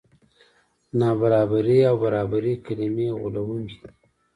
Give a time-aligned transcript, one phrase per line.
[0.99, 3.91] نابرابري او برابري کلمې غولوونکې دي.